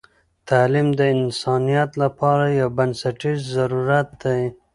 [0.49, 4.41] تعلیم د انسانیت لپاره یو بنسټیز ضرورت دی.